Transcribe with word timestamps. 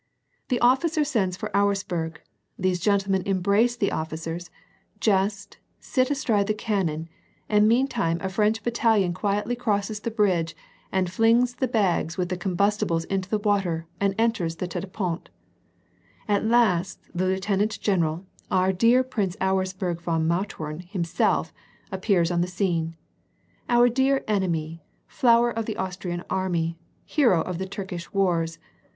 The 0.47 0.59
officer 0.61 1.03
sends 1.03 1.37
for 1.37 1.55
Auersperg; 1.55 2.17
these 2.57 2.79
gentlemen 2.79 3.21
embrace 3.27 3.75
the 3.75 3.91
officers, 3.91 4.49
jest, 4.99 5.59
sit 5.79 6.09
astride 6.09 6.47
the 6.47 6.55
cannon, 6.55 7.07
and 7.47 7.67
meantime 7.67 8.17
a 8.19 8.27
French 8.27 8.63
battalion 8.63 9.13
quietly 9.13 9.55
crosses 9.55 9.99
the 9.99 10.09
bridge 10.09 10.55
and 10.91 11.11
flings 11.11 11.53
the 11.53 11.67
bags 11.67 12.17
with 12.17 12.29
the 12.29 12.35
combusti 12.37 12.87
bles 12.87 13.05
into 13.11 13.29
the 13.29 13.37
water 13.37 13.85
and 13.99 14.15
enters 14.17 14.55
the 14.55 14.65
tete 14.67 14.81
de 14.81 14.87
pont. 14.87 15.29
At 16.27 16.45
last 16.47 17.01
the 17.13 17.25
lieutenant 17.27 17.79
general, 17.79 18.25
our 18.49 18.73
dear 18.73 19.03
Prince 19.03 19.37
Auersperg 19.39 20.01
von 20.01 20.27
Mautem 20.27 20.79
himself, 20.79 21.53
appears 21.91 22.31
on 22.31 22.41
the 22.41 22.47
scene. 22.47 22.95
* 23.31 23.69
Our 23.69 23.87
dear 23.87 24.23
enemy! 24.27 24.81
Flower 25.05 25.51
of 25.51 25.67
the 25.67 25.77
Austrian 25.77 26.23
army, 26.27 26.75
hero 27.05 27.43
of 27.43 27.59
the 27.59 27.67
Turkish 27.67 28.11
wars 28.11 28.57